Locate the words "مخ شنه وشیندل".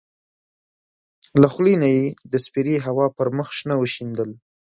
3.37-4.29